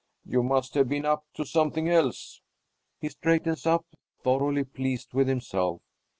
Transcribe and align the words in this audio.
"You 0.25 0.41
must 0.41 0.73
have 0.73 0.89
been 0.89 1.05
up 1.05 1.25
to 1.35 1.45
something 1.45 1.87
else." 1.87 2.41
He 2.99 3.09
straightens 3.09 3.67
up, 3.67 3.85
thoroughly 4.23 4.63
pleased 4.63 5.13
with 5.13 5.27
himself. 5.27 5.83